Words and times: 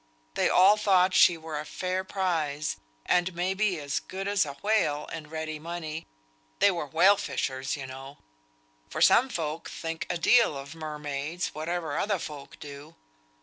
They 0.33 0.49
all 0.49 0.77
thought 0.77 1.13
she 1.13 1.37
were 1.37 1.59
a 1.59 1.63
fair 1.63 2.03
prize, 2.03 2.77
and 3.05 3.35
may 3.35 3.53
be 3.53 3.79
as 3.79 3.99
good 3.99 4.27
as 4.27 4.47
a 4.47 4.53
whale 4.63 5.05
in 5.13 5.29
ready 5.29 5.59
money 5.59 6.07
(they 6.57 6.71
were 6.71 6.87
whale 6.87 7.17
fishers 7.17 7.77
you 7.77 7.85
know). 7.85 8.17
For 8.89 8.99
some 8.99 9.29
folk 9.29 9.69
think 9.69 10.07
a 10.09 10.17
deal 10.17 10.57
of 10.57 10.73
mermaids, 10.73 11.49
whatever 11.53 11.99
other 11.99 12.17
folk 12.17 12.59
do." 12.59 12.95